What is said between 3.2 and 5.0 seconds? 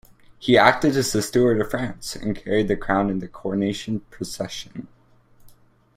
coronation procession.